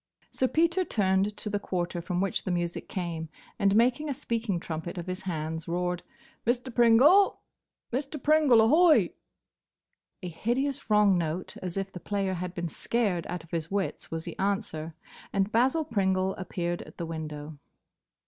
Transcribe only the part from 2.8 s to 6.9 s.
came, and, making a speaking trumpet of his hands, roared, "Mr.